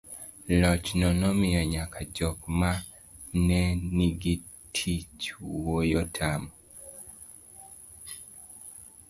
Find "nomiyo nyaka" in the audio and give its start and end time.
1.21-1.99